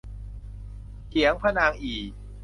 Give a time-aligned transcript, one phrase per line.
[1.09, 2.01] เขียงพระนางอี่